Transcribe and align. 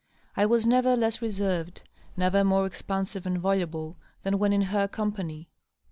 I 0.35 0.47
was 0.47 0.65
never 0.65 0.95
less 0.95 1.21
reserved, 1.21 1.83
never 2.17 2.43
more 2.43 2.65
expansive 2.65 3.27
and 3.27 3.37
voluble, 3.37 3.97
than 4.23 4.39
when 4.39 4.51
in 4.51 4.63
her 4.73 4.87
company. 4.87 5.47